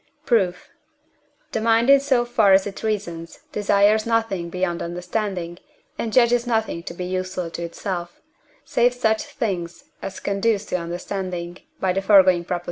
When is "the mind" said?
1.51-1.91